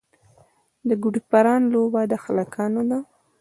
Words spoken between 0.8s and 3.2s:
د ګوډي پران لوبه د هلکانو ده.